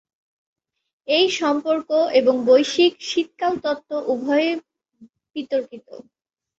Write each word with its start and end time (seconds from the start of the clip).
এই 1.07 1.25
সম্পর্ক 1.39 1.89
এবং 2.19 2.35
বৈশ্বিক 2.45 2.93
শীতকাল 3.09 3.53
তত্ত্ব 3.63 3.91
উভয়ই 4.11 4.51
বিতর্কিত। 5.35 5.87